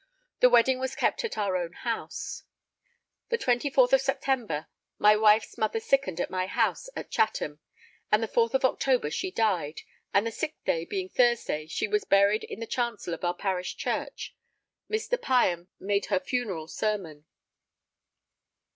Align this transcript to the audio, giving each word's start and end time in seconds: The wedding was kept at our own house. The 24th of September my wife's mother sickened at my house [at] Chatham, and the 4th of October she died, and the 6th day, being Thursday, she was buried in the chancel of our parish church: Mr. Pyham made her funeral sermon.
The 0.39 0.49
wedding 0.49 0.79
was 0.79 0.95
kept 0.95 1.23
at 1.23 1.37
our 1.37 1.55
own 1.55 1.73
house. 1.73 2.41
The 3.29 3.37
24th 3.37 3.93
of 3.93 4.01
September 4.01 4.65
my 4.97 5.15
wife's 5.15 5.59
mother 5.59 5.79
sickened 5.79 6.19
at 6.19 6.31
my 6.31 6.47
house 6.47 6.89
[at] 6.95 7.11
Chatham, 7.11 7.59
and 8.11 8.23
the 8.23 8.27
4th 8.27 8.55
of 8.55 8.65
October 8.65 9.11
she 9.11 9.29
died, 9.29 9.81
and 10.11 10.25
the 10.25 10.31
6th 10.31 10.63
day, 10.65 10.85
being 10.85 11.07
Thursday, 11.07 11.67
she 11.67 11.87
was 11.87 12.03
buried 12.03 12.43
in 12.45 12.59
the 12.59 12.65
chancel 12.65 13.13
of 13.13 13.23
our 13.23 13.35
parish 13.35 13.77
church: 13.77 14.35
Mr. 14.89 15.21
Pyham 15.21 15.67
made 15.79 16.07
her 16.07 16.19
funeral 16.19 16.67
sermon. 16.67 17.25